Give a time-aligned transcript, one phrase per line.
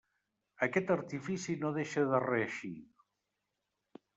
[0.67, 2.73] Aquest artifici no deixa de reeixir.